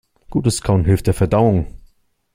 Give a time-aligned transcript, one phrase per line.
[0.31, 1.67] Gutes Kauen hilft der Verdauung.